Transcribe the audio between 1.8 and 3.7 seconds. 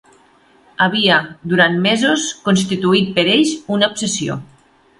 mesos, constituït per ells